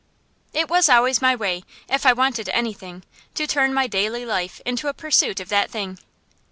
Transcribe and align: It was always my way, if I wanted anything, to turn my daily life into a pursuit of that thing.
It 0.51 0.67
was 0.67 0.89
always 0.89 1.21
my 1.21 1.35
way, 1.35 1.63
if 1.87 2.07
I 2.07 2.13
wanted 2.13 2.49
anything, 2.49 3.03
to 3.35 3.45
turn 3.45 3.71
my 3.71 3.85
daily 3.85 4.25
life 4.25 4.59
into 4.65 4.87
a 4.87 4.95
pursuit 4.95 5.39
of 5.39 5.49
that 5.49 5.69
thing. 5.69 5.99